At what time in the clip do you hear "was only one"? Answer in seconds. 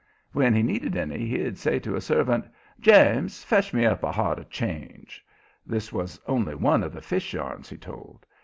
5.93-6.81